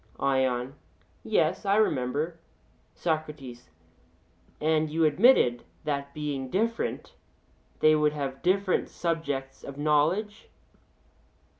[0.19, 0.73] ION:
[1.23, 2.39] Yes, I remember.
[2.95, 3.69] SOCRATES:
[4.59, 7.13] And you admitted that being different
[7.81, 10.49] they would have different subjects of knowledge?